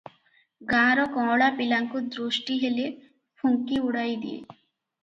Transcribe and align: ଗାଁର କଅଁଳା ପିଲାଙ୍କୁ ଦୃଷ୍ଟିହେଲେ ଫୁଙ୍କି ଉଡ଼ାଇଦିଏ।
ଗାଁର 0.71 1.03
କଅଁଳା 1.17 1.49
ପିଲାଙ୍କୁ 1.59 2.03
ଦୃଷ୍ଟିହେଲେ 2.17 2.87
ଫୁଙ୍କି 3.45 3.83
ଉଡ଼ାଇଦିଏ। 3.91 4.35